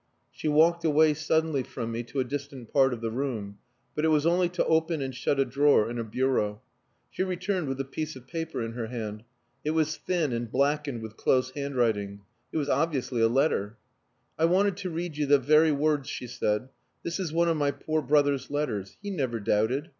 [0.31, 3.59] She walked away suddenly from me to a distant part of the room;
[3.93, 6.63] but it was only to open and shut a drawer in a bureau.
[7.11, 9.23] She returned with a piece of paper in her hand.
[9.63, 12.21] It was thin and blackened with close handwriting.
[12.51, 13.77] It was obviously a letter.
[14.39, 16.69] "I wanted to read you the very words," she said.
[17.03, 18.97] "This is one of my poor brother's letters.
[19.03, 19.89] He never doubted.